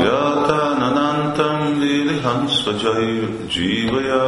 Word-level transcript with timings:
व्याताननान्तम् 0.00 1.64
लीलिहंस्वजै 1.80 3.06
जीवया 3.54 4.20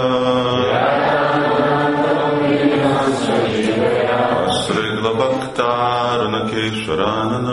अस्रिग्लभक्तारुणकेश्वरानन 6.23 7.49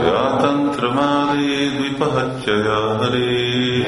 Vyatantramali 0.00 1.68
Dvipahatyaya 1.76 2.96
Hari 2.96 3.84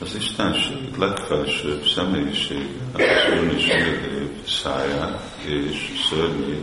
Az 0.00 0.14
Istenség 0.14 0.96
legfelsőbb 0.98 1.84
személyiség, 1.86 2.68
az 2.92 3.02
Úrniség 3.40 4.00
száját 4.46 5.22
és 5.44 5.76
szörnyű 6.08 6.58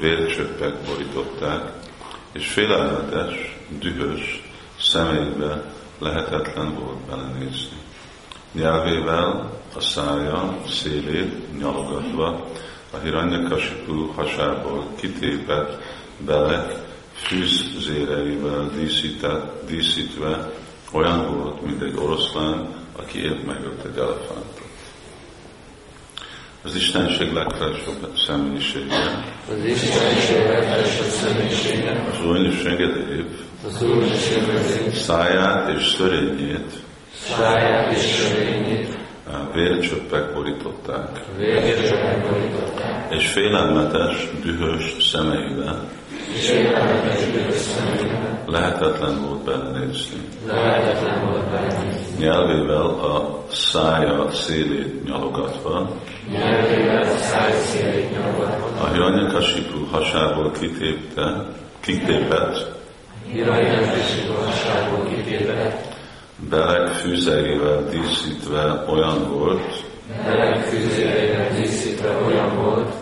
vércsöppek 0.00 0.74
borították, 0.86 1.72
és 2.32 2.52
félelmetes, 2.52 3.58
dühös 3.78 4.50
személybe 4.80 5.64
lehetetlen 5.98 6.74
volt 6.74 6.98
belenézni. 7.10 7.78
Nyelvével 8.52 9.58
a 9.76 9.80
szája 9.80 10.58
szélét 10.68 11.58
nyalogatva 11.58 12.48
a 12.90 12.96
hiranyakasipu 13.02 14.06
hasából 14.06 14.86
kitépett 15.00 15.82
belek 16.18 16.72
fűzéreivel 17.12 18.70
díszített, 18.76 19.68
díszítve 19.68 20.50
olyan 20.92 21.36
volt, 21.36 21.62
mint 21.62 21.82
egy 21.82 21.94
oroszlán, 21.96 22.68
aki 22.96 23.22
épp 23.22 23.44
megölt 23.46 23.84
egy 23.84 23.96
elefántot. 23.96 24.68
Az 26.64 26.74
Istenség 26.74 27.32
legfelsőbb 27.32 28.16
személyisége, 28.26 29.24
Az 29.48 29.64
Istenség 29.64 30.46
legfelsőbb 30.46 31.08
személyisége, 31.08 32.04
az 32.10 32.26
Úrniség 32.26 32.80
az 33.66 33.82
Úr 33.82 34.04
száját 34.92 35.78
és 35.78 35.86
szörényét. 35.86 36.72
Sáját 37.26 37.92
és 37.92 38.16
sörényét, 38.16 38.69
vércsöppek 39.54 40.34
borították, 40.34 41.20
borították, 42.30 43.12
és 43.14 43.28
félelmetes, 43.28 44.28
dühös 44.42 44.96
szemeibe 45.00 45.80
és 46.34 46.50
félelmetes 46.50 47.20
lehetetlen 48.46 49.20
volt 49.26 49.44
belenézni. 49.44 50.20
lehetetlen 50.46 51.30
volt 51.30 51.50
belenézni. 51.50 52.18
Nyelvével 52.18 52.86
a 52.86 53.44
szája 53.50 54.30
szélét 54.30 55.04
nyalogatva, 55.04 55.90
Nyelvével 56.30 57.02
a 57.02 57.16
száj 57.16 57.52
szélét 57.52 58.10
nyalogatva, 58.10 58.82
a 58.82 58.92
Hiranyakasipu 58.92 59.84
hasából 59.90 60.50
kitépte, 60.50 61.46
kitépett. 61.80 62.78
Irányos 63.32 63.86
és 63.96 64.24
igazságból 64.24 65.06
kitépett, 65.06 65.89
belek 66.48 66.88
fűzeivel 66.88 67.88
díszítve 67.88 68.84
olyan 68.88 69.28
volt, 69.32 69.84
meleg 70.24 70.64
fűzéreivel 70.64 71.50
díszítve 71.60 72.16
olyan 72.26 72.56
volt, 72.56 72.94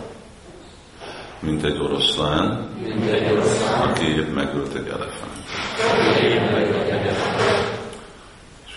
mint 1.39 1.63
egy 1.63 1.79
oroszlán, 1.79 2.69
mint 2.83 3.11
egy 3.11 3.31
oroszlán, 3.31 3.89
aki 3.89 4.05
épp 4.05 4.33
megölt 4.33 4.75
egy 4.75 4.87
elefánt. 4.87 5.37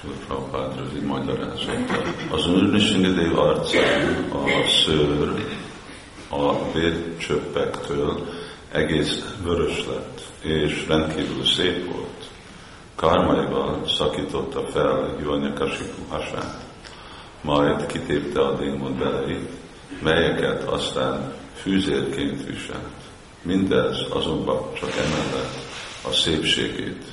a 0.02 0.24
Prabhupád 0.26 0.76
rövid 0.76 1.04
magyarázata. 1.04 2.02
Az 2.30 2.46
Úrnisingedév 2.46 3.38
arcán 3.38 4.30
a 4.32 4.68
szőr 4.84 5.32
a 6.30 6.72
vércsöppektől 6.72 8.28
egész 8.72 9.24
vörös 9.42 9.86
lett, 9.86 10.22
és 10.40 10.86
rendkívül 10.88 11.44
szép 11.44 11.92
volt. 11.92 12.11
Karmaival 13.02 13.82
szakította 13.86 14.66
fel 14.66 15.16
Jonyakasipu 15.22 16.02
hasát, 16.08 16.64
majd 17.40 17.86
kitépte 17.86 18.40
a 18.40 18.54
démon 18.54 18.98
beleit, 18.98 19.50
melyeket 20.02 20.62
aztán 20.62 21.34
fűzérként 21.54 22.46
viselt. 22.46 23.00
Mindez 23.42 23.96
azonban 24.10 24.74
csak 24.74 24.90
emellett 24.90 25.54
a 26.08 26.12
szépségét, 26.12 27.04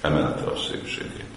emelte 0.00 0.50
a 0.50 0.56
szépségét. 0.56 1.30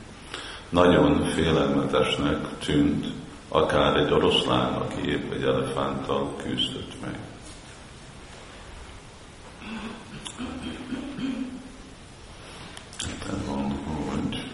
Nagyon 0.70 1.24
félelmetesnek 1.24 2.58
tűnt 2.66 3.06
akár 3.48 3.96
egy 3.96 4.12
oroszlán, 4.12 4.74
aki 4.74 5.10
épp 5.10 5.32
egy 5.32 5.44
elefánttal 5.44 6.36
küzdött 6.44 7.02
meg. 7.02 7.20
Itt 13.08 13.26
van, 13.46 13.80
hogy 14.10 14.46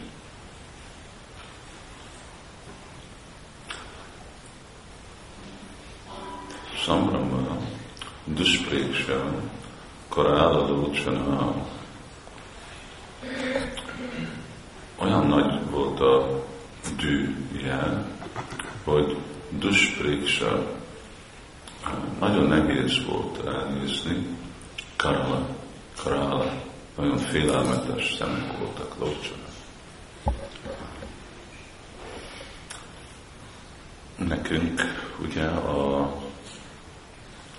Sambrama, 6.76 7.58
Duspréksha, 8.26 9.32
Karálalocsana, 10.10 11.56
olyan 14.96 15.28
nagy 15.28 15.70
volt 15.70 16.00
a 16.00 16.44
dűje, 16.98 18.06
hogy 18.84 19.18
Duspréksa 19.50 20.66
nagyon 22.20 22.48
nehéz 22.48 23.06
volt 23.06 23.48
elnézni, 23.48 24.28
Karala, 24.96 25.48
Karala, 26.04 26.52
nagyon 26.96 27.18
félelmetes 27.76 28.16
szemek 28.18 28.58
voltak 28.58 28.96
Locsana. 29.00 29.44
Nekünk 34.18 34.82
ugye 35.22 35.46
a 35.46 36.14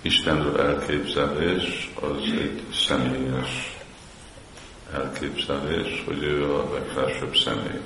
Istenről 0.01 0.61
elképzelés 0.61 1.93
az 2.01 2.21
egy 2.21 2.63
személyes 2.73 3.77
elképzelés, 4.93 6.03
hogy 6.05 6.23
ő 6.23 6.53
a 6.53 6.73
legfelsőbb 6.73 7.35
személy. 7.35 7.81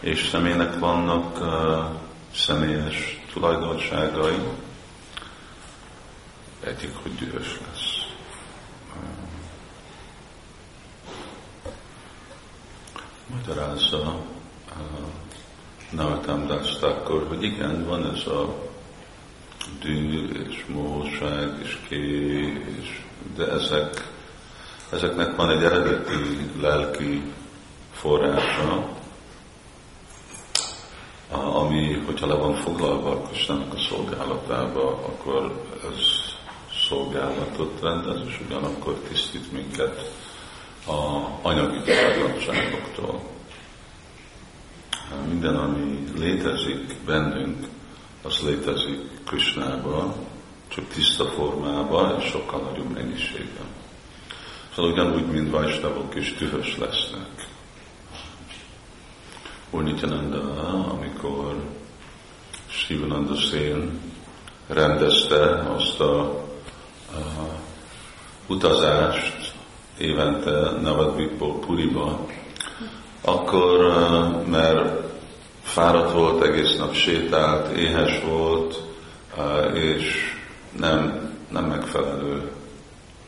És 0.00 0.28
személynek 0.28 0.78
vannak 0.78 1.40
uh, 1.40 2.00
személyes 2.34 3.20
tulajdonságai, 3.32 4.38
egyik, 6.64 6.94
hogy 7.02 7.14
dühös 7.14 7.58
lesz. 7.66 7.71
Magyarázza 13.46 13.96
uh, 13.96 14.18
Navatam 15.90 16.46
Das 16.46 16.76
Thakur, 16.76 17.26
hogy 17.28 17.42
igen, 17.42 17.84
van 17.86 18.14
ez 18.14 18.26
a 18.26 18.54
dű 19.80 20.28
és 20.28 20.64
mohóság 20.66 21.58
és 21.62 21.78
ké, 21.88 21.96
és, 22.80 23.00
de 23.36 23.46
ezek, 23.46 24.10
ezeknek 24.92 25.36
van 25.36 25.50
egy 25.50 25.62
eredeti 25.62 26.50
lelki 26.60 27.32
forrása, 27.92 28.88
ami, 31.30 31.92
hogyha 32.06 32.26
le 32.26 32.34
van 32.34 32.54
foglalva 32.54 33.10
a 33.10 33.52
a 33.52 33.78
szolgálatába, 33.88 34.88
akkor 34.88 35.66
ez 35.82 35.98
szolgálatot 36.88 37.80
rendez, 37.80 38.20
és 38.26 38.40
ugyanakkor 38.46 38.94
tisztít 38.94 39.52
minket 39.52 40.10
a 40.86 41.28
anyagi 41.42 41.80
tulajdonságoktól. 41.80 43.31
Minden, 45.28 45.56
ami 45.56 46.04
létezik 46.18 46.96
bennünk, 47.06 47.66
az 48.22 48.38
létezik 48.44 49.00
Krishnába, 49.26 50.16
csak 50.68 50.88
tiszta 50.88 51.24
formában 51.24 52.20
és 52.20 52.28
sokkal 52.28 52.60
nagyobb 52.60 52.92
mennyiségben. 52.92 53.66
Szóval 54.74 54.92
ugyanúgy, 54.92 55.26
mint 55.26 55.50
Vajsnavok 55.50 56.14
is 56.14 56.34
dühös 56.34 56.78
lesznek. 56.78 57.48
Úr 59.70 59.82
Nityananda, 59.82 60.54
amikor 60.90 61.56
Sivananda 62.66 63.34
Szén 63.34 64.00
rendezte 64.66 65.70
azt 65.76 66.00
a, 66.00 66.20
a 67.14 67.58
utazást 68.46 69.52
évente 69.98 70.70
Navadvipó 70.80 71.58
Puriba, 71.58 72.26
akkor, 73.20 73.78
mert 74.46 75.01
fáradt 75.72 76.12
volt, 76.12 76.44
egész 76.44 76.76
nap 76.76 76.94
sétált, 76.94 77.76
éhes 77.76 78.22
volt, 78.24 78.82
és 79.74 80.34
nem, 80.78 81.30
nem 81.48 81.64
megfelelő 81.64 82.50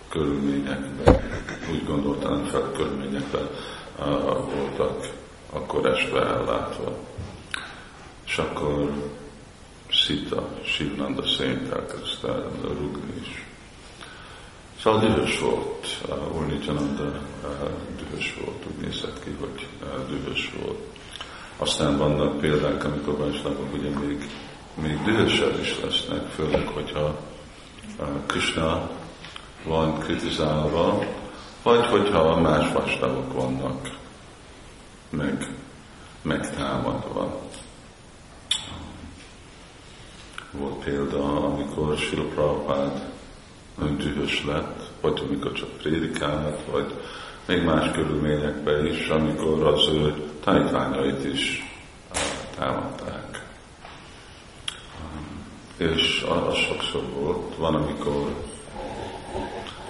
körülményekben, 0.09 1.23
úgy 1.71 1.85
gondoltam, 1.87 2.33
nem 2.33 2.45
fel 2.45 2.71
körülményekben 2.77 3.49
voltak 4.57 5.07
akkor 5.53 5.87
este 5.87 6.27
ellátva. 6.27 6.97
És 8.27 8.39
akkor 8.39 8.93
Sita, 9.87 10.49
Sivnanda 10.65 11.27
szént 11.27 11.73
elkezdte 11.73 12.33
rugni 12.63 13.21
is. 13.21 13.47
Szóval 14.83 15.01
dühös 15.01 15.39
volt, 15.39 15.87
Úr 16.37 16.47
Nityananda 16.47 17.21
dühös 17.97 18.37
volt, 18.45 18.65
úgy 18.67 18.85
nézett 18.85 19.25
ki, 19.25 19.37
hogy 19.41 19.67
dühös 20.09 20.53
volt. 20.63 20.79
Aztán 21.57 21.99
vannak 21.99 22.39
példák, 22.39 22.85
amikor 22.85 23.17
Vajsnavok 23.17 23.73
ugye 23.73 23.99
még, 23.99 24.31
még 24.75 25.03
dühösebb 25.03 25.61
is 25.61 25.81
lesznek, 25.81 26.27
főleg, 26.27 26.67
hogyha 26.67 27.19
Krishna 28.27 28.91
van 29.65 29.99
kritizálva, 29.99 31.05
vagy 31.63 31.87
hogyha 31.87 32.41
más 32.41 32.73
vastavok 32.73 33.33
vannak 33.33 33.99
meg, 35.11 35.55
megtámadva. 36.23 37.41
Volt 40.51 40.85
példa, 40.85 41.45
amikor 41.45 41.99
Sila 41.99 42.25
Prabhupád 42.25 43.03
nagyon 43.79 43.97
dühös 43.97 44.45
lett, 44.45 44.91
vagy 45.01 45.23
amikor 45.29 45.53
csak 45.53 45.69
prédikált, 45.69 46.61
vagy 46.71 46.95
még 47.47 47.63
más 47.63 47.91
körülményekben 47.91 48.87
is, 48.87 49.09
amikor 49.09 49.67
az 49.67 49.89
ő 49.89 50.15
tanítványait 50.45 51.25
is 51.25 51.73
támadták. 52.59 53.43
És 55.77 56.27
az 56.29 56.55
sokszor 56.55 57.03
volt, 57.03 57.57
van, 57.57 57.75
amikor 57.75 58.35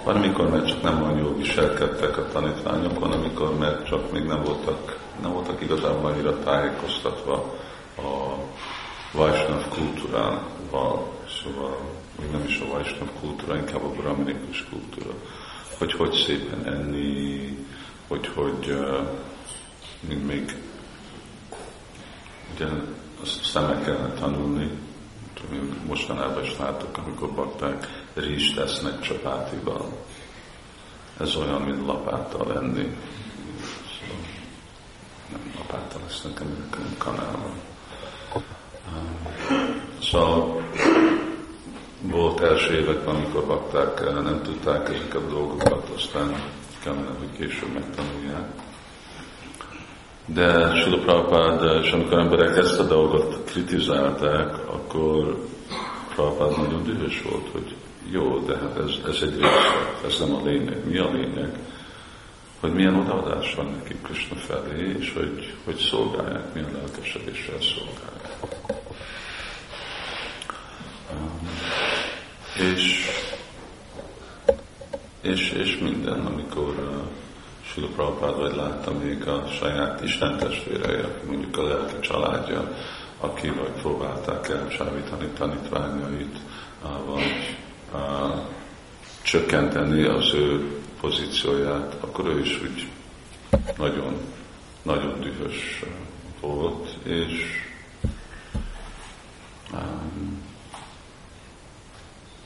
van, 0.03 0.15
amikor 0.15 0.49
mert 0.49 0.67
csak 0.67 0.81
nem 0.81 1.01
olyan 1.01 1.17
jól 1.17 1.35
viselkedtek 1.35 2.17
a 2.17 2.27
tanítványok, 2.27 2.99
van, 2.99 3.11
amikor 3.11 3.57
mert 3.57 3.85
csak 3.85 4.11
még 4.11 4.23
nem 4.23 4.43
voltak, 4.43 4.99
nem 5.21 5.31
voltak 5.31 5.61
igazából 5.61 6.11
annyira 6.11 6.39
tájékoztatva 6.39 7.33
a 7.97 8.33
Vajsnav 9.11 9.67
kultúrával, 9.67 11.11
szóval 11.43 11.77
még 12.19 12.31
nem 12.31 12.43
is 12.47 12.59
a 12.59 12.71
Vajsnav 12.71 13.09
kultúra, 13.19 13.55
inkább 13.55 13.83
a 13.83 13.89
brahminikus 13.89 14.65
kultúra, 14.69 15.13
hogy 15.77 15.93
hogy 15.93 16.13
szépen 16.13 16.65
enni, 16.65 17.57
hogy 18.07 18.27
hogy 18.27 18.77
még, 19.99 20.25
még 20.25 20.55
ugye 22.53 22.65
azt 23.21 23.53
meg 23.53 23.83
kellene 23.83 24.13
tanulni, 24.13 24.69
mostanában 25.87 26.43
is 26.43 26.57
látok, 26.57 26.97
amikor 26.97 27.31
bakták 27.31 28.05
rizst 28.13 28.57
esznek 28.57 28.99
csapátival. 28.99 30.05
Ez 31.19 31.35
olyan, 31.35 31.61
mint 31.61 31.85
lapáttal 31.85 32.47
lenni. 32.53 32.97
Szóval 33.99 34.23
nem 35.31 35.53
lapáttal 35.57 36.01
lesznek, 36.07 36.37
hanem 36.37 36.95
kanálban. 36.97 37.61
Szóval 40.01 40.63
volt 42.09 42.39
első 42.39 42.73
években, 42.73 43.15
amikor 43.15 43.45
bakták, 43.45 44.13
nem 44.13 44.41
tudták 44.43 44.89
ezeket 44.89 45.15
a 45.15 45.29
dolgokat, 45.29 45.89
aztán 45.95 46.35
kellene, 46.83 47.09
hogy 47.19 47.37
később 47.37 47.73
megtanulják. 47.73 48.49
De 50.25 50.75
Sula 50.81 50.97
Prabhupád, 50.97 51.83
és 51.83 51.91
amikor 51.91 52.19
emberek 52.19 52.57
ezt 52.57 52.79
a 52.79 52.83
dolgot 52.83 53.43
kritizálták, 53.45 54.67
akkor 54.67 55.45
Prabhupád 56.15 56.57
nagyon 56.57 56.83
dühös 56.83 57.21
volt, 57.21 57.49
hogy 57.51 57.75
jó, 58.11 58.39
de 58.39 58.57
hát 58.57 58.77
ez, 58.77 58.91
ez 59.07 59.21
egy 59.21 59.35
része, 59.35 59.91
ez 60.05 60.19
nem 60.19 60.35
a 60.35 60.41
lényeg. 60.43 60.85
Mi 60.85 60.97
a 60.97 61.11
lényeg? 61.11 61.59
Hogy 62.59 62.73
milyen 62.73 62.95
odaadás 62.95 63.55
van 63.55 63.65
nekik 63.65 64.01
Krishna 64.01 64.35
felé, 64.35 64.95
és 64.99 65.13
hogy, 65.13 65.53
hogy 65.63 65.75
szolgálják, 65.75 66.53
milyen 66.53 66.71
lelkesedéssel 66.73 67.61
szolgálják. 67.61 68.84
És, 72.59 73.09
és, 75.21 75.51
és 75.51 75.77
minden, 75.77 76.25
amikor 76.25 76.75
uh, 76.79 77.07
Sula 77.61 77.87
Prabhupád 77.87 78.37
vagy 78.37 78.55
látta 78.55 78.93
még 78.93 79.27
a 79.27 79.47
saját 79.59 80.01
Isten 80.01 80.37
testvérei, 80.37 81.01
mondjuk 81.27 81.57
a 81.57 81.63
lelki 81.63 81.99
családja, 81.99 82.77
aki 83.19 83.49
vagy 83.49 83.71
próbálták 83.81 84.49
elcsábítani 84.49 85.27
tanítványait, 85.37 86.37
vagy 87.05 87.55
csökkenteni 89.21 90.03
az 90.03 90.33
ő 90.33 90.79
pozícióját, 90.99 91.95
akkor 91.99 92.25
ő 92.25 92.39
is 92.39 92.61
úgy 92.61 92.87
nagyon, 93.77 94.17
nagyon 94.81 95.19
dühös 95.19 95.83
volt, 96.39 96.89
és 97.03 97.63
um, 99.73 100.34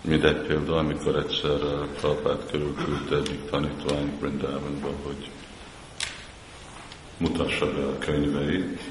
mindegy 0.02 0.38
példa, 0.48 0.78
amikor 0.78 1.16
egyszer 1.16 1.60
Prabhát 2.00 2.50
körül 2.52 2.76
küldte 2.76 3.16
egyik 3.16 3.50
tanítvány 3.50 4.18
Brindávonba, 4.20 4.90
hogy 5.04 5.30
mutassa 7.18 7.74
be 7.74 7.86
a 7.86 7.98
könyveit 7.98 8.82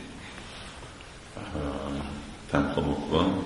uh, 1.37 2.03
templomokban, 2.51 3.45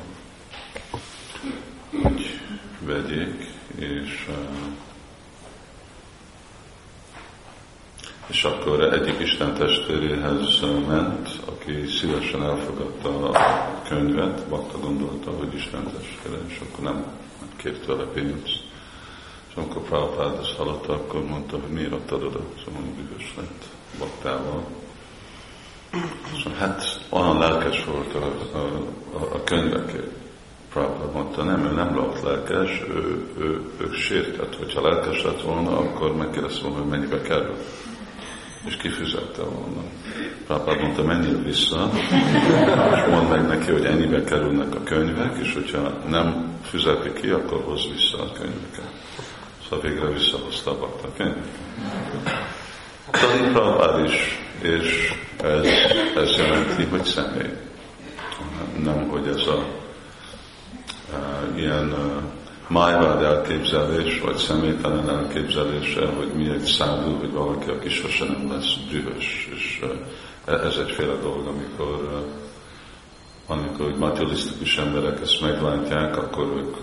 hogy 2.03 2.41
vegyék, 2.79 3.47
és, 3.75 4.29
és 8.27 8.45
akkor 8.45 8.93
egyik 8.93 9.21
Isten 9.21 9.55
testvéréhez 9.55 10.61
ment, 10.89 11.29
aki 11.45 11.87
szívesen 11.87 12.43
elfogadta 12.43 13.31
a 13.31 13.83
könyvet, 13.89 14.49
Bakta 14.49 14.79
gondolta, 14.79 15.31
hogy 15.31 15.55
Isten 15.55 15.85
testvére, 15.85 16.43
és 16.49 16.61
akkor 16.61 16.85
nem 16.85 17.05
kért 17.57 17.87
vele 17.87 18.05
pénzt. 18.05 18.61
És 19.49 19.55
amikor 19.57 19.83
Prabhupád 19.83 20.39
ezt 20.41 20.57
hallotta, 20.57 20.93
akkor 20.93 21.25
mondta, 21.25 21.59
hogy 21.61 21.71
miért 21.71 21.93
adtad 21.93 22.23
oda, 22.23 22.41
szóval 22.65 22.83
büdös 22.97 23.35
lett 23.37 23.65
Baktával. 23.99 24.65
Szóval 26.43 26.59
hát 26.59 27.07
olyan 27.11 27.39
lelkes 27.39 27.85
volt 27.85 28.15
a, 28.15 28.27
a, 28.53 28.59
a, 29.17 29.35
a 29.35 29.45
könyvekért 29.45 30.21
Prabhupada 30.73 31.11
mondta, 31.13 31.43
nem, 31.43 31.65
ő 31.65 31.71
nem 31.71 31.97
lett 31.97 32.23
lelkes, 32.23 32.83
ő, 32.89 33.27
ő, 33.39 33.61
ő 33.81 33.93
sértett. 33.93 34.57
Hogyha 34.57 34.89
lelkes 34.89 35.23
lett 35.23 35.41
volna, 35.41 35.79
akkor 35.79 36.17
megkérdezte 36.17 36.63
volna, 36.63 36.79
hogy 36.79 36.89
mennyibe 36.91 37.21
kerül. 37.21 37.57
És 38.67 38.77
kifizette 38.77 39.43
volna. 39.43 39.83
Prabhupada 40.47 40.81
mondta, 40.81 41.03
menjél 41.03 41.43
vissza, 41.43 41.91
és 42.95 43.11
mondd 43.11 43.29
meg 43.29 43.47
neki, 43.47 43.71
hogy 43.71 43.85
ennyibe 43.85 44.25
kerülnek 44.25 44.75
a 44.75 44.83
könyvek, 44.83 45.39
és 45.39 45.55
hogyha 45.55 45.93
nem 46.09 46.52
fizeti 46.63 47.13
ki, 47.13 47.29
akkor 47.29 47.63
hozz 47.65 47.87
vissza 47.87 48.23
a 48.23 48.33
könyveket. 48.33 48.91
Szóval 49.63 49.91
végre 49.91 50.07
visszahozta 50.07 50.71
a 50.71 50.79
bakta 50.79 51.13
könyveket. 51.17 51.61
Prabhupada 53.11 54.05
is, 54.05 54.39
és 54.61 55.13
ez, 55.43 55.67
ez 56.17 56.37
jelenti, 56.37 56.85
hogy 56.85 57.05
személy. 57.05 57.51
Nem, 58.83 59.09
hogy 59.09 59.27
ez 59.27 59.47
a 59.47 59.67
uh, 61.13 61.59
ilyen 61.59 61.93
uh, 61.93 62.23
májvád 62.69 63.23
elképzelés, 63.23 64.21
vagy 64.21 64.37
személytelen 64.37 65.09
elképzelése, 65.09 66.07
hogy 66.07 66.33
mi 66.35 66.49
egy 66.49 66.65
szádú, 66.65 67.19
vagy 67.19 67.33
valaki, 67.33 67.71
aki 67.71 67.89
sose 67.89 68.25
nem 68.25 68.53
lesz 68.53 68.77
dühös. 68.91 69.49
És 69.55 69.81
uh, 69.83 70.65
ez 70.65 70.77
egyféle 70.77 71.15
dolog, 71.15 71.47
amikor, 71.47 71.87
uh, 71.87 72.52
amikor 73.47 73.85
hogy 73.85 73.99
materialisztikus 73.99 74.79
emberek 74.79 75.21
ezt 75.21 75.41
meglátják, 75.41 76.17
akkor 76.17 76.47
ők, 76.57 76.77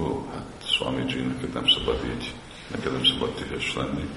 ó, 0.00 0.26
hát 0.32 0.44
Swamiji, 0.64 1.20
neked 1.20 1.52
nem 1.52 1.68
szabad 1.68 1.98
így, 2.04 2.34
neked 2.70 2.92
nem 2.92 3.04
szabad 3.04 3.34
dühös 3.38 3.74
lenni. 3.74 4.08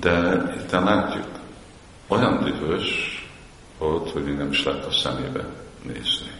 De 0.00 0.42
itt 0.56 0.70
látjuk, 0.70 1.28
olyan 2.08 2.44
dühös 2.44 3.20
volt, 3.78 4.10
hogy 4.10 4.36
nem 4.36 4.50
is 4.50 4.64
lehet 4.64 4.84
a 4.84 4.92
szemébe 4.92 5.46
nézni 5.82 6.30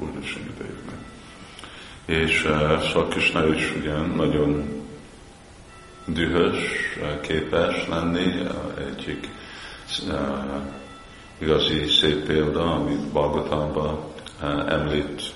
újdonség 0.00 0.42
idejében. 0.54 0.98
És 2.04 2.44
uh, 2.44 2.82
Szakisna 2.92 3.46
is 3.54 3.74
ugye 3.76 3.92
nagyon 3.92 4.82
dühös 6.06 6.58
képes 7.20 7.86
lenni, 7.88 8.46
egyik 8.78 9.28
igazi 11.40 11.86
szép 11.88 12.26
példa, 12.26 12.74
amit 12.74 13.12
Balgotánban 13.12 13.98
említ 14.66 15.32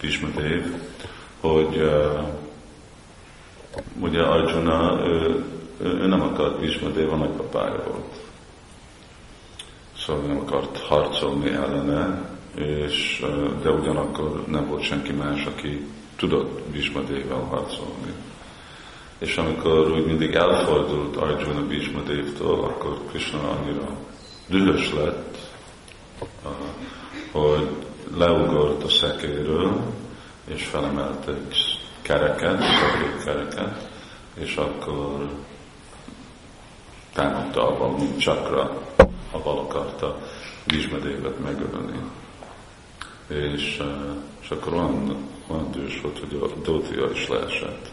Pismadev, 0.00 0.62
hogy 1.40 1.90
ugye 4.00 4.22
Arjuna, 4.22 5.06
ő, 5.06 5.44
ő 5.78 6.06
nem 6.06 6.20
akart 6.20 6.58
Pismadev, 6.58 7.12
a 7.12 7.16
nagypapája 7.16 7.82
volt. 7.90 8.14
Szóval 9.98 10.26
nem 10.26 10.38
akart 10.38 10.78
harcolni 10.78 11.50
ellene, 11.50 12.30
és, 12.54 13.24
de 13.62 13.70
ugyanakkor 13.70 14.44
nem 14.46 14.66
volt 14.68 14.82
senki 14.82 15.12
más, 15.12 15.44
aki 15.44 15.86
tudott 16.16 16.60
Bhishmadével 16.60 17.46
harcolni. 17.50 18.12
És 19.18 19.36
amikor 19.36 19.90
úgy 19.90 20.06
mindig 20.06 20.34
elfordult 20.34 21.16
Arjuna 21.16 21.66
Bhishmadévtől, 21.66 22.60
akkor 22.60 23.00
Krishna 23.10 23.38
annyira 23.50 23.98
dühös 24.48 24.92
lett, 24.92 25.38
hogy 27.32 27.68
leugort 28.16 28.82
a 28.82 28.88
szekéről, 28.88 29.92
és 30.44 30.64
felemelt 30.64 31.28
egy 31.28 31.78
kereket, 32.02 32.62
és 34.34 34.56
akkor 34.56 35.30
támadta 37.12 37.80
a 37.80 37.96
mint 37.96 38.18
csakra, 38.18 38.82
a 39.30 39.38
bal 39.38 39.58
akarta 39.58 40.18
Bhishmadévet 40.66 41.38
megölni. 41.38 42.00
És, 43.28 43.82
és 44.40 44.50
akkor 44.50 44.72
olyan, 44.72 45.28
olyan 45.46 45.70
dühös 45.70 46.00
volt, 46.00 46.18
hogy 46.18 46.38
a 46.42 46.60
dótia 46.62 47.10
is 47.10 47.28
leesett. 47.28 47.90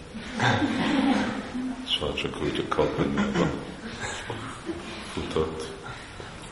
Szóval 1.88 2.16
csak 2.16 2.42
úgy 2.42 2.66
a 2.70 2.76
kalpanyába 2.76 3.48
futott. 5.14 5.83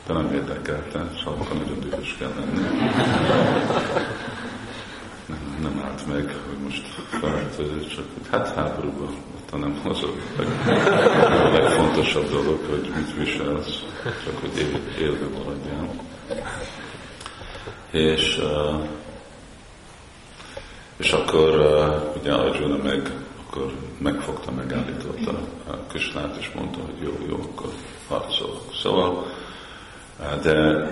De 0.06 0.12
nem 0.12 0.32
érdekelte, 0.34 1.10
akkor 1.24 1.56
nagyon 1.58 1.80
dühös 1.80 2.16
kell 2.18 2.32
lenni. 2.38 2.60
Nem, 5.26 5.58
nem 5.62 5.82
állt 5.84 6.06
meg, 6.06 6.36
hogy 6.48 6.58
most 6.62 6.86
felállt, 7.08 7.56
csak 7.94 8.04
hát 8.30 8.54
háborúban, 8.54 9.14
ott 9.36 9.60
nem 9.60 9.80
az 9.84 10.02
a, 10.02 10.08
leg, 10.38 10.48
a 11.40 11.48
legfontosabb 11.48 12.30
dolog, 12.30 12.60
hogy 12.70 12.92
mit 12.96 13.14
viselsz, 13.16 13.82
csak 14.24 14.40
hogy 14.40 14.58
él, 14.58 14.80
élve 14.98 15.26
maradjál. 15.38 15.88
És, 17.90 18.40
és 20.96 21.12
akkor 21.12 21.48
ugye 22.20 22.32
Arjuna 22.32 22.82
meg 22.82 23.12
akkor 23.52 23.72
megfogta, 23.98 24.50
megállította 24.50 25.38
Krisnát, 25.88 26.36
és 26.36 26.50
mondta, 26.54 26.78
hogy 26.80 27.02
jó, 27.02 27.26
jó, 27.28 27.34
akkor 27.34 27.72
harcolok. 28.08 28.74
Szóval 28.74 29.26
de 30.42 30.86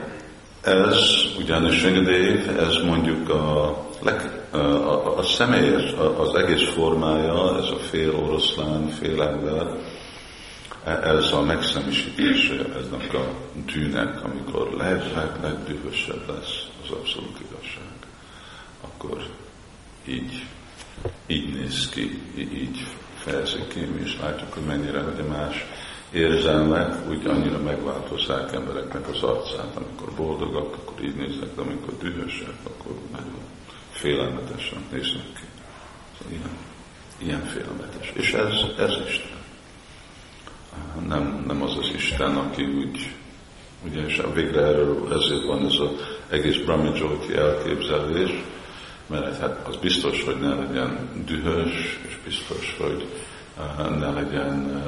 ez 0.62 0.98
ugyanis 1.38 1.82
Engedev, 1.82 2.58
ez 2.58 2.76
mondjuk 2.84 3.28
a, 3.28 3.76
leg, 4.02 4.30
a, 4.50 4.56
a, 4.56 5.18
a 5.18 5.22
személyes, 5.22 5.92
az 6.18 6.34
egész 6.34 6.68
formája, 6.68 7.58
ez 7.58 7.70
a 7.70 7.76
fél 7.76 8.14
oroszlán, 8.14 8.88
fél 8.88 9.22
ember, 9.22 9.66
ez 10.84 11.32
a 11.32 11.42
megszemisítése 11.42 12.54
eznek 12.54 13.14
a 13.14 13.34
tűnek, 13.66 14.24
amikor 14.24 14.70
leg, 14.76 15.02
leg, 15.14 15.30
legdühösebb 15.42 16.28
lesz 16.28 16.66
az 16.82 16.90
abszolút 16.90 17.40
igazság. 17.50 17.92
Akkor 18.80 19.26
így, 20.06 20.44
így 21.26 21.54
néz 21.54 21.88
ki, 21.88 22.22
így 22.36 22.86
fejezik 23.14 23.68
ki, 23.68 23.80
mi 23.80 24.00
is 24.00 24.18
látjuk, 24.20 24.52
hogy 24.52 24.62
mennyire, 24.62 25.00
hogy 25.00 25.24
más 25.28 25.66
érzelmek 26.12 27.08
úgy 27.08 27.26
annyira 27.26 27.58
megváltozzák 27.58 28.52
embereknek 28.52 29.08
az 29.08 29.22
arcát, 29.22 29.76
amikor 29.76 30.14
boldogak, 30.16 30.76
akkor 30.76 31.04
így 31.04 31.14
néznek, 31.14 31.54
de 31.54 31.60
amikor 31.60 31.98
dühösek, 31.98 32.54
akkor 32.62 32.92
nagyon 33.12 33.40
félelmetesen 33.90 34.82
néznek 34.92 35.32
ki. 35.34 35.44
Szóval 36.18 36.32
ilyen, 36.32 36.56
ilyen 37.18 37.44
félelmetes. 37.44 38.12
És 38.14 38.32
ez, 38.32 38.54
ez 38.78 38.92
Isten. 39.08 39.38
Nem, 41.08 41.44
nem 41.46 41.62
az 41.62 41.76
az 41.76 41.90
Isten, 41.94 42.36
aki 42.36 42.64
úgy, 42.64 43.14
ugye, 43.84 44.00
és 44.06 44.22
végre 44.34 44.60
erről 44.60 45.12
ezért 45.12 45.44
van 45.44 45.64
ez 45.66 45.78
az 45.80 45.90
egész 46.28 46.56
Brahmi 46.56 46.98
Jyoti 46.98 47.34
elképzelés, 47.36 48.30
mert 49.06 49.38
hát 49.38 49.66
az 49.68 49.76
biztos, 49.76 50.22
hogy 50.24 50.40
ne 50.40 50.54
legyen 50.54 51.10
dühös, 51.26 52.00
és 52.08 52.18
biztos, 52.24 52.76
hogy 52.78 53.06
ne 53.98 54.10
legyen 54.10 54.82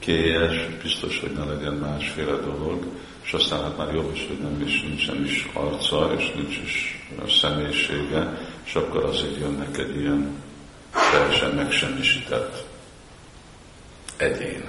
kélyes, 0.00 0.66
biztos, 0.82 1.20
hogy 1.20 1.32
ne 1.32 1.44
legyen 1.44 1.72
másféle 1.72 2.36
dolog, 2.36 2.84
és 3.22 3.32
aztán 3.32 3.62
hát 3.62 3.76
már 3.76 3.94
jobb 3.94 4.14
is, 4.14 4.26
hogy 4.26 4.38
nem 4.38 4.62
is, 4.66 4.82
nincsen 4.82 5.24
is 5.24 5.50
arca, 5.52 6.12
és 6.18 6.32
nincs 6.34 6.56
is 6.56 7.04
személyisége, 7.28 8.38
és 8.64 8.74
akkor 8.74 9.04
azért 9.04 9.38
jön 9.38 9.52
neked 9.52 9.96
ilyen 9.96 10.42
teljesen 11.12 11.50
megsemmisített 11.50 12.64
egyén. 14.16 14.64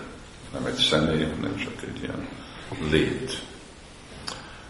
Nem 0.54 0.66
egy 0.66 0.76
személy, 0.76 1.24
hanem 1.24 1.58
csak 1.58 1.74
egy 1.88 2.04
ilyen 2.04 2.28
lét. 2.92 3.42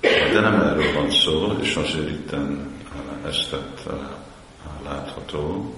De 0.02 0.40
nem 0.40 0.62
erről 0.62 0.94
van 0.94 1.12
szó, 1.12 1.58
és 1.62 1.76
azért 1.76 2.10
itt 2.10 2.36
ezt 3.28 3.50
tett 3.50 3.90
látható. 4.84 5.76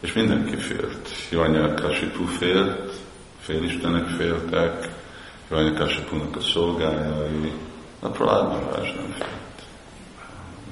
És 0.00 0.12
mindenki 0.12 0.56
félt. 0.56 1.08
Janya 1.30 1.74
Kasipu 1.74 2.24
félt, 2.24 2.92
félistenek 3.40 4.06
féltek, 4.06 4.88
Rajnakasipunak 5.48 6.36
a 6.36 6.40
szolgájai, 6.40 7.52
a 8.00 8.08
Prahlad 8.08 8.48
Maharaj 8.48 8.92
nem 8.96 9.14
félt. 9.18 9.62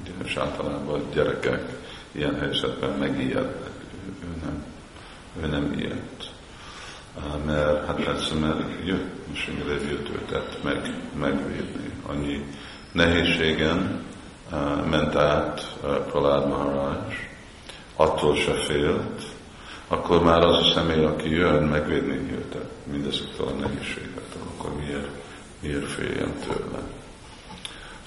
Ugye, 0.01 0.11
és 0.23 0.35
általában 0.35 0.99
a 0.99 1.03
gyerekek 1.13 1.77
ilyen 2.11 2.39
helyzetben 2.39 2.89
megijednek, 2.89 3.71
ő 4.23 4.41
nem, 4.43 4.65
ő 5.41 5.47
nem 5.47 5.73
ijedt. 5.77 6.29
Mert 7.45 7.85
hát 7.85 7.99
mert 8.39 8.85
jött, 8.85 9.27
most 9.27 9.51
jött 9.89 10.09
őtet 10.09 10.63
meg, 10.63 10.93
megvédni. 11.19 11.91
Annyi 12.05 12.45
nehézségen 12.91 14.05
ment 14.89 15.15
át 15.15 15.77
Prahlad 16.07 16.47
Maharaj, 16.47 16.97
attól 17.95 18.35
se 18.35 18.53
félt, 18.53 19.26
akkor 19.87 20.23
már 20.23 20.43
az 20.43 20.55
a 20.55 20.71
személy, 20.73 21.03
aki 21.03 21.29
jön 21.29 21.63
megvédni 21.63 22.31
őket 22.31 22.69
mindezektől 22.91 23.47
a 23.47 23.51
nehézségektől, 23.51 24.41
akkor 24.57 24.75
miért, 24.75 25.09
miért 25.59 25.91
féljen 25.91 26.33
tőle. 26.47 26.79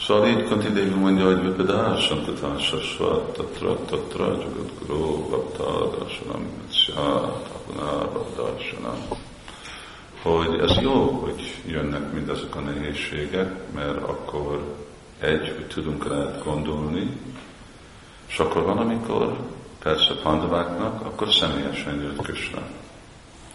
Szóval 0.00 0.28
így 0.28 0.44
Kantidevi 0.48 0.88
mondja, 0.88 1.24
hogy 1.24 1.42
Vipadásam 1.42 2.24
Tatásasva 2.24 3.32
Tatra 3.32 3.84
Tatra 3.84 4.26
Jagat 4.26 4.70
Guru 4.78 5.28
Vapta 5.28 5.90
Darsanam 5.98 6.46
Tapuná 7.52 8.00
hogy 10.22 10.58
ez 10.60 10.76
jó, 10.80 10.92
hogy 10.92 11.54
jönnek 11.66 12.12
mindezek 12.12 12.56
a 12.56 12.60
nehézségek, 12.60 13.72
mert 13.74 14.02
akkor 14.02 14.76
egy, 15.20 15.52
hogy 15.56 15.66
tudunk 15.66 16.08
rá 16.08 16.38
gondolni, 16.44 17.10
és 18.28 18.38
akkor 18.38 18.62
van, 18.62 18.78
amikor 18.78 19.36
persze 19.82 20.14
pandaváknak, 20.22 21.04
akkor 21.04 21.32
személyesen 21.32 22.00
jött 22.00 22.22
Krishna. 22.22 22.60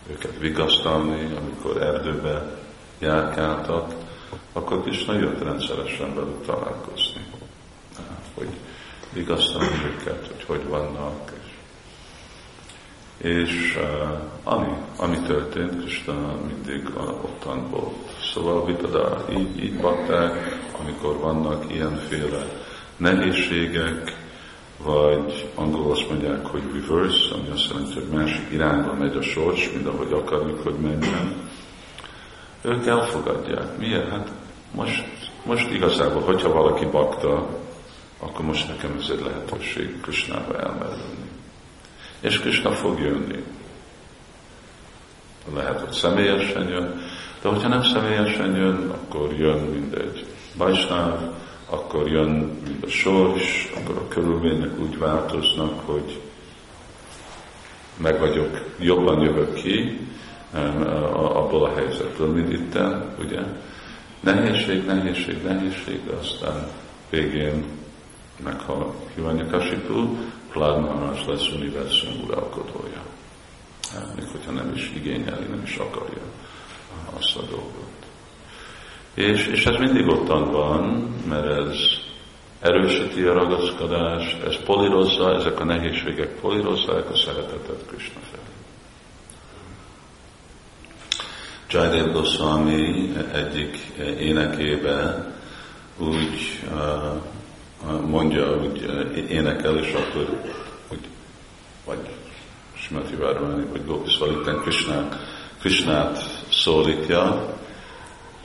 Őket 0.09 0.37
vigasztalni, 0.39 1.35
amikor 1.35 1.81
erdőbe 1.81 2.59
járkáltak, 2.99 3.93
akkor 4.53 4.81
Krishna 4.81 5.13
jött 5.13 5.43
rendszeresen 5.43 6.15
velük 6.15 6.45
találkozni. 6.45 7.25
Hogy 8.33 8.49
vigasztalni 9.13 9.83
őket, 9.85 10.27
hogy 10.27 10.43
hogy 10.47 10.67
vannak. 10.67 11.31
És, 13.17 13.31
és 13.31 13.77
uh, 13.77 14.53
ami, 14.53 14.73
ami 14.97 15.17
történt, 15.19 15.79
Krishna 15.79 16.35
mindig 16.47 16.89
ottan 17.23 17.69
volt. 17.69 17.95
Szóval 18.33 18.65
Vipada, 18.65 19.25
így, 19.29 19.63
így 19.63 19.77
bakták, 19.77 20.59
amikor 20.79 21.17
vannak 21.17 21.73
ilyenféle 21.73 22.45
nehézségek, 22.97 24.24
vagy 24.83 25.49
angol 25.55 25.91
azt 25.91 26.09
mondják, 26.09 26.45
hogy 26.45 26.61
reverse, 26.73 27.33
ami 27.33 27.49
azt 27.49 27.69
jelenti, 27.69 27.93
hogy 27.93 28.07
másik 28.13 28.51
irányba 28.51 28.93
megy 28.93 29.15
a 29.15 29.21
sors, 29.21 29.71
mint 29.71 29.87
ahogy 29.87 30.11
akarjuk, 30.11 30.63
hogy 30.63 30.75
menjen. 30.75 31.49
Ők 32.61 32.85
elfogadják. 32.85 33.77
Miért? 33.77 34.09
Hát 34.09 34.31
most, 34.71 35.05
most 35.45 35.71
igazából, 35.71 36.21
hogyha 36.21 36.53
valaki 36.53 36.85
bakta, 36.85 37.47
akkor 38.19 38.45
most 38.45 38.67
nekem 38.67 38.95
ez 38.99 39.09
egy 39.09 39.21
lehetőség 39.25 40.01
Krisnába 40.01 40.59
elmerülni. 40.59 41.29
És 42.19 42.39
Krishna 42.39 42.71
fog 42.71 42.99
jönni. 42.99 43.43
Lehet, 45.53 45.79
hogy 45.79 45.91
személyesen 45.91 46.67
jön, 46.67 47.01
de 47.41 47.49
hogyha 47.49 47.67
nem 47.67 47.83
személyesen 47.83 48.55
jön, 48.55 48.89
akkor 48.89 49.33
jön 49.33 49.59
mindegy. 49.59 50.25
Bajsnáv, 50.57 51.19
akkor 51.69 52.07
jön 52.07 52.59
a 52.81 52.87
sors, 52.87 53.71
akkor 53.75 53.97
a 53.97 54.07
körülmények 54.07 54.79
úgy 54.79 54.97
változnak, 54.97 55.79
hogy 55.85 56.21
meg 57.97 58.19
vagyok, 58.19 58.75
jobban 58.79 59.21
jövök 59.21 59.53
ki 59.53 59.99
abból 61.13 61.65
a 61.65 61.75
helyzetből, 61.75 62.27
mint 62.27 62.51
itt, 62.51 62.77
ugye? 63.19 63.41
Nehézség, 64.19 64.85
nehézség, 64.85 65.43
nehézség, 65.43 66.05
de 66.05 66.13
aztán 66.13 66.67
végén 67.09 67.65
meghal 68.43 68.95
Kasipu, 69.51 70.17
Pládmaharás 70.51 71.25
lesz 71.25 71.51
univerzum 71.51 72.23
uralkodója. 72.23 73.03
Hát, 73.93 74.15
még 74.15 74.25
hogyha 74.31 74.51
nem 74.51 74.71
is 74.75 74.91
igényeli, 74.95 75.45
nem 75.45 75.61
is 75.63 75.75
akarja 75.75 76.21
azt 77.13 77.35
a 77.37 77.41
dolgot. 77.41 77.84
És, 79.15 79.47
és 79.47 79.65
ez 79.65 79.79
mindig 79.79 80.07
ottan 80.07 80.51
van, 80.51 81.13
mert 81.27 81.45
ez 81.45 81.77
erősíti 82.59 83.23
a 83.23 83.33
ragaszkodást, 83.33 84.43
ez 84.43 84.63
polírozza, 84.63 85.33
ezek 85.33 85.59
a 85.59 85.63
nehézségek 85.63 86.39
polírozzák 86.39 87.09
a 87.09 87.15
szeretetet 87.15 87.85
Krishna 87.87 88.19
felé. 88.31 88.43
Jaidev 91.69 92.11
Goswami 92.13 93.13
egyik 93.33 93.77
énekébe 94.19 95.31
úgy 95.97 96.59
mondja, 98.07 98.57
úgy 98.57 98.85
énekel, 99.29 99.77
és 99.77 99.93
akkor 99.93 100.41
úgy, 100.91 101.07
vagy 101.85 101.99
Smati 102.73 103.15
Várványi, 103.15 103.65
vagy 103.71 103.85
Gopi 103.85 104.11
Krishnát, 104.61 105.17
Krishnát 105.59 106.17
szólítja, 106.51 107.54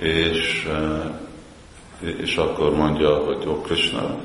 és, 0.01 0.69
és 2.01 2.37
akkor 2.37 2.75
mondja, 2.77 3.17
hogy 3.17 3.47
ó, 3.47 3.61
Krishna, 3.61 4.19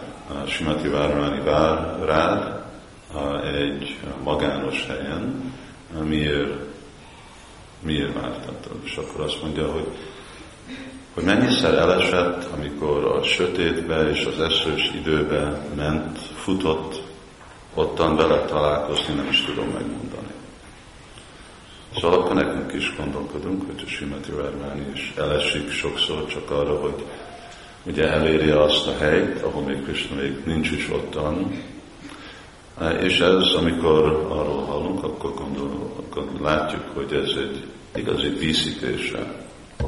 Simati 0.47 0.87
Várványi 0.87 1.43
vár 1.43 1.99
rád 2.05 2.63
egy 3.43 3.97
magános 4.23 4.85
helyen, 4.87 5.53
miért, 6.03 6.53
miért 7.79 8.13
vártatod? 8.13 8.77
És 8.83 8.95
akkor 8.95 9.25
azt 9.25 9.41
mondja, 9.41 9.71
hogy, 9.71 9.87
hogy 11.13 11.23
mennyiszer 11.23 11.73
elesett, 11.73 12.47
amikor 12.53 13.05
a 13.05 13.23
sötétbe 13.23 14.09
és 14.09 14.25
az 14.25 14.41
esős 14.41 14.91
időbe 14.93 15.67
ment, 15.75 16.17
futott, 16.17 17.01
ottan 17.73 18.15
vele 18.15 18.45
találkozni, 18.45 19.13
nem 19.13 19.27
is 19.29 19.41
tudom 19.41 19.67
megmondani. 19.67 20.27
Szóval 21.99 22.19
akkor 22.19 22.35
nekünk 22.35 22.73
is 22.73 22.95
gondolkodunk, 22.97 23.65
hogy 23.65 23.83
a 23.85 23.89
Simati 23.89 24.31
Vermáni 24.31 24.85
is 24.93 25.13
elesik 25.17 25.71
sokszor 25.71 26.25
csak 26.27 26.51
arra, 26.51 26.79
hogy 26.79 27.05
ugye 27.85 28.11
eléri 28.11 28.49
azt 28.49 28.87
a 28.87 28.97
helyt, 28.97 29.41
ahol 29.41 29.61
még 29.61 29.83
Krishna 29.83 30.15
még 30.15 30.41
nincs 30.45 30.71
is 30.71 30.89
ottan. 30.91 31.63
És 33.01 33.19
ez, 33.19 33.53
amikor 33.57 34.27
arról 34.29 34.63
hallunk, 34.63 35.03
akkor, 35.03 35.33
gondol, 35.33 35.93
akkor 35.99 36.27
látjuk, 36.41 36.83
hogy 36.93 37.13
ez 37.13 37.29
egy 37.37 37.63
igazi 37.95 38.29
díszítése 38.29 39.19
a 39.79 39.83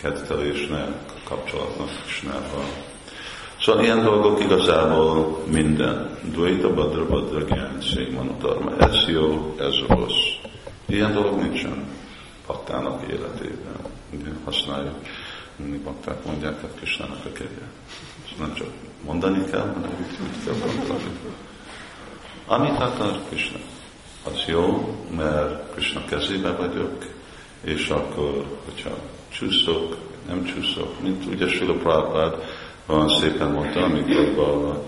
kettelésnek, 0.00 0.88
a 1.06 1.28
kapcsolatnak 1.28 1.88
Krishnával. 2.02 2.64
Szóval 3.60 3.84
ilyen 3.84 4.02
dolgok 4.02 4.40
igazából 4.40 5.38
minden. 5.50 6.18
Dvaita 6.22 6.74
Badra 6.74 7.06
Badra 7.06 7.40
Gyán 7.40 7.80
Szémanotarma. 7.80 8.76
Ez 8.78 9.04
jó, 9.08 9.54
ez 9.58 9.74
rossz. 9.88 10.41
Ilyen 10.92 11.12
dolog 11.12 11.40
nincsen 11.40 11.84
paktának 12.46 13.02
életében. 13.10 13.76
Ugye 14.10 14.30
használjuk, 14.44 14.94
mindig 15.56 15.80
pakták 15.80 16.24
mondják, 16.24 16.60
hogy 16.60 16.70
Kisnának 16.80 17.24
a 17.24 17.32
kegye. 17.32 17.66
Ezt 18.24 18.38
nem 18.38 18.54
csak 18.54 18.66
mondani 19.04 19.44
kell, 19.50 19.60
hanem 19.60 19.90
úgy, 19.98 20.18
úgy 20.20 20.44
kell 20.44 20.54
mondani. 20.66 21.02
Amit 22.46 22.80
akar 22.80 23.20
Krishna, 23.28 23.58
az 24.24 24.44
jó, 24.46 24.96
mert 25.16 25.72
Krishna 25.72 26.04
kezébe 26.04 26.50
vagyok, 26.50 27.04
és 27.60 27.88
akkor, 27.88 28.44
hogyha 28.64 28.96
csúszok, 29.28 29.96
nem 30.26 30.44
csúszok, 30.44 31.00
mint 31.00 31.24
ugye 31.26 31.48
Sila 31.48 31.74
Prabhupád 31.74 32.34
van 32.86 33.08
szépen 33.08 33.50
mondta, 33.50 33.82
amikor 33.82 34.18
a 34.18 34.86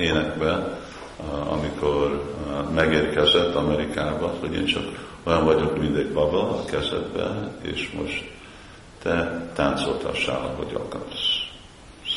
énekbe, 0.00 0.80
amikor 1.48 2.34
megérkezett 2.74 3.54
Amerikába, 3.54 4.34
hogy 4.40 4.54
én 4.54 4.64
csak 4.64 5.08
olyan 5.24 5.44
vagyok, 5.44 5.78
mint 5.78 5.96
egy 5.96 6.12
baba 6.12 6.50
a 6.50 6.64
kezedben, 6.64 7.58
és 7.62 7.90
most 7.90 8.30
te 9.02 9.46
táncoltassál, 9.54 10.40
ahogy 10.44 10.74
akarsz. 10.74 11.48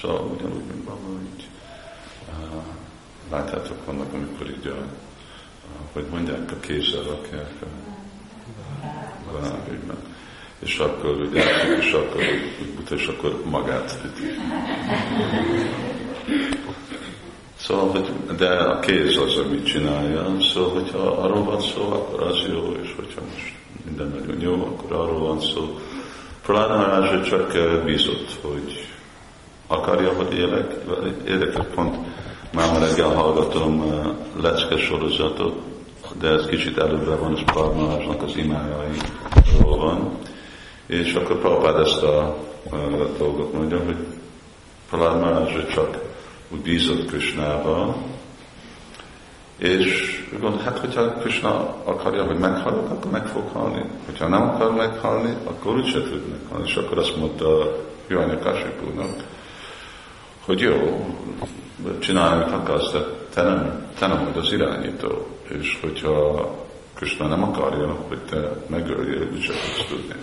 Szóval 0.02 0.36
ugyanúgy, 0.38 0.66
mint 0.66 0.84
baba, 0.84 1.08
így 1.36 1.48
uh, 2.30 2.64
látjátok, 3.32 3.86
vannak, 3.86 4.14
amikor 4.14 4.48
így 4.50 4.68
a, 4.68 4.76
hogy 5.94 6.06
mondják, 6.12 6.52
a 6.52 6.60
kézzel 6.60 7.04
rakják 7.04 7.52
a 7.62 9.32
galábügyben. 9.32 9.98
És 10.60 10.78
akkor 10.78 11.10
ugye, 11.10 11.44
és 11.80 11.92
akkor 11.92 12.24
és 12.90 13.08
akkor 13.08 13.42
magát. 13.46 13.98
Szóval, 17.68 17.90
hogy, 17.90 18.36
de 18.38 18.50
a 18.50 18.80
kéz 18.80 19.18
az, 19.18 19.38
amit 19.38 19.66
csinálja, 19.66 20.26
szóval, 20.54 20.74
hogyha 20.74 20.98
arról 20.98 21.44
van 21.44 21.62
szó, 21.62 21.82
akkor 21.92 22.22
az 22.22 22.38
jó, 22.52 22.72
és 22.82 22.94
hogyha 22.96 23.22
most 23.34 23.54
minden 23.86 24.08
nagyon 24.20 24.42
jó, 24.42 24.54
akkor 24.54 24.98
arról 24.98 25.20
van 25.20 25.40
szó. 25.40 25.80
Prahládharázsa 26.42 27.24
csak 27.24 27.54
bízott, 27.86 28.38
hogy 28.42 28.88
akarja, 29.68 30.14
hogy 30.14 30.34
élek. 30.34 30.76
Érdekes 31.28 31.66
pont, 31.76 31.96
már 32.54 32.72
ma 32.72 32.86
reggel 32.86 33.10
hallgatom 33.10 33.84
lecke 34.42 34.78
sorozatot, 34.78 35.56
de 36.20 36.28
ez 36.28 36.46
kicsit 36.46 36.78
előbbre 36.78 37.16
van, 37.16 37.36
és 37.36 37.42
Prahládharázsnak 37.46 38.22
az 38.22 38.36
imájairól 38.36 39.78
van. 39.78 40.18
És 40.86 41.14
akkor 41.14 41.40
Prabhupád 41.40 41.80
ezt 41.80 42.04
a, 42.04 42.20
a 42.72 42.78
dolgot 43.18 43.54
mondja, 43.54 43.80
hogy 43.86 43.98
Prahládharázsa 44.90 45.68
csak 45.68 46.13
úgy 46.54 46.62
bízott 46.62 47.06
Krisnába, 47.06 47.96
és 49.58 50.24
gond, 50.40 50.62
hát 50.62 50.80
hogyha 50.80 51.14
Krishna 51.14 51.76
akarja, 51.84 52.24
hogy 52.24 52.38
meghalok, 52.38 52.90
akkor 52.90 53.12
meg 53.12 53.28
fog 53.28 53.48
halni. 53.54 53.82
Hogyha 54.06 54.28
nem 54.28 54.42
akar 54.42 54.76
meghalni, 54.76 55.34
akkor 55.44 55.76
úgyse 55.76 56.02
tud 56.02 56.22
meghalni. 56.30 56.68
És 56.68 56.76
akkor 56.76 56.98
azt 56.98 57.18
mondta 57.18 57.76
Jani 58.08 58.38
Kasipúnak, 58.40 59.24
hogy 60.46 60.60
jó, 60.60 61.06
csinálj, 62.00 62.42
amit 62.42 62.54
akarsz, 62.54 62.92
de 62.92 63.00
te 63.34 63.44
nem, 63.44 63.86
te 64.00 64.08
nem 64.08 64.24
vagy 64.24 64.38
az 64.38 64.52
irányító. 64.52 65.28
És 65.48 65.78
hogyha 65.82 66.50
Krishna 66.94 67.28
nem 67.28 67.44
akarja, 67.44 67.98
hogy 68.08 68.20
te 68.20 68.56
megöljél, 68.68 69.28
úgyse 69.34 69.54
tudsz 69.54 69.86
tudni. 69.90 70.16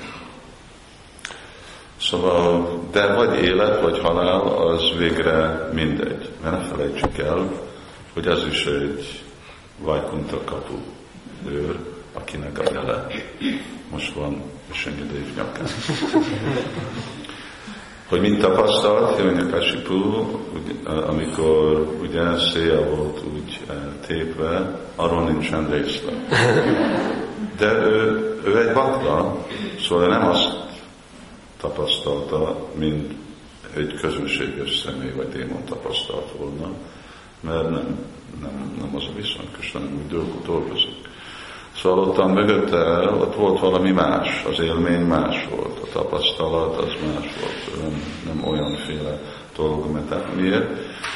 Szóval, 2.00 2.80
de 2.92 3.14
vagy 3.14 3.42
élet, 3.42 3.80
vagy 3.80 3.98
halál, 3.98 4.40
az 4.40 4.82
végre 4.98 5.68
mindegy. 5.72 6.28
Mert 6.42 6.60
ne 6.60 6.64
felejtsük 6.64 7.18
el, 7.18 7.52
hogy 8.14 8.26
ez 8.26 8.46
is 8.46 8.64
egy 8.66 9.22
Vajkunta 9.78 10.44
kapu 10.44 10.74
őr, 11.48 11.76
akinek 12.14 12.58
a 12.58 12.62
jele 12.72 13.06
most 13.90 14.14
van 14.14 14.42
Visonyadév 14.72 15.36
nyakán. 15.36 15.66
Hogy 18.08 18.20
mint 18.20 18.40
tapasztalt, 18.40 19.16
Hiranyakasipu, 19.16 20.26
amikor 20.84 21.96
ugye 22.02 22.38
szél 22.38 22.84
volt 22.84 23.22
úgy 23.34 23.60
tépve, 24.06 24.80
arról 24.96 25.24
nincsen 25.24 25.70
részlet. 25.70 26.14
De 27.58 27.72
ő, 27.72 28.34
ő 28.44 28.68
egy 28.68 28.74
bakta, 28.74 29.46
szóval 29.80 30.08
nem 30.08 30.28
azt 30.28 30.69
tapasztalta, 31.60 32.68
mint 32.74 33.12
egy 33.76 33.94
közönséges 34.00 34.78
személy 34.78 35.12
vagy 35.16 35.28
démon 35.28 35.64
tapasztalt 35.64 36.32
volna, 36.38 36.70
mert 37.40 37.70
nem, 37.70 37.98
nem, 38.40 38.74
nem 38.80 38.96
az 38.96 39.04
a 39.04 39.16
viszony, 39.16 39.48
Köszönöm, 39.60 39.88
nem 39.88 40.02
úgy 40.06 40.44
dolgozik. 40.44 41.08
Szóval 41.76 42.08
ottan 42.08 42.30
mögötte, 42.30 43.10
ott 43.10 43.34
volt 43.34 43.60
valami 43.60 43.90
más, 43.90 44.44
az 44.44 44.60
élmény 44.60 45.00
más 45.00 45.48
volt, 45.50 45.78
a 45.82 45.86
tapasztalat 45.92 46.76
az 46.76 46.92
más 47.06 47.28
volt, 47.40 47.82
nem, 47.82 48.02
nem 48.26 48.48
olyanféle 48.48 49.20
dolog, 49.56 49.92
mert 49.92 50.34
miért? 50.36 50.68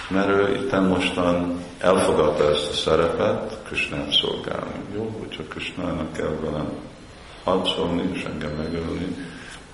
Mert 0.09 0.29
ő 0.29 0.55
itt 0.55 0.89
mostan 0.89 1.63
elfogadta 1.79 2.51
ezt 2.51 2.71
a 2.71 2.73
szerepet, 2.73 3.59
Krisnát 3.67 4.13
szolgálni. 4.13 4.75
Jó, 4.95 5.17
hogyha 5.21 5.43
Krisnának 5.49 6.13
kell 6.13 6.37
velem 6.43 6.69
harcolni 7.45 8.03
és 8.13 8.25
engem 8.25 8.53
megölni, 8.57 9.17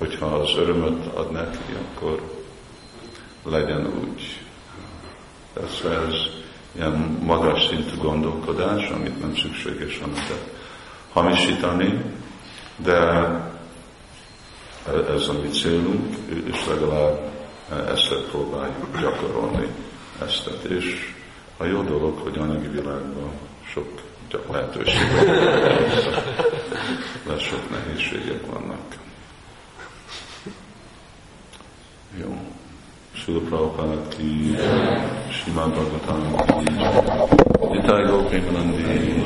hogyha 0.01 0.27
az 0.27 0.57
örömöt 0.57 1.07
ad 1.15 1.31
neki, 1.31 1.59
akkor 1.85 2.23
legyen 3.45 3.87
úgy. 3.87 4.41
Ez, 5.63 5.91
ez 5.91 6.15
ilyen 6.73 7.19
magas 7.23 7.67
szintű 7.67 7.97
gondolkodás, 7.97 8.89
amit 8.89 9.21
nem 9.21 9.37
szükséges 9.37 9.99
amiket 9.99 10.55
hamisítani, 11.13 12.05
de 12.77 12.99
ez 15.15 15.29
a 15.29 15.33
mi 15.43 15.49
célunk, 15.49 16.17
és 16.45 16.67
legalább 16.67 17.21
ezt 17.89 18.15
próbáljuk 18.31 19.01
gyakorolni 19.01 19.67
ezt. 20.23 20.51
És 20.69 21.15
a 21.57 21.65
jó 21.65 21.83
dolog, 21.83 22.19
hogy 22.19 22.39
anyagi 22.39 22.69
világban 22.69 23.33
sok 23.73 23.89
csak 24.29 24.53
lehetőségek. 24.53 25.27
De 27.27 27.39
sok 27.39 27.71
nehézségek 27.71 28.47
vannak. 28.47 28.99
Jó. 32.19 32.27
Sula 33.15 33.41
Prabhupada 33.49 34.09
ki, 34.09 34.57
Simad 35.31 35.71
Bhagavatam 35.75 36.23
ki, 36.47 36.71
Nitai 37.71 38.05
Gopinanandi, 38.07 39.15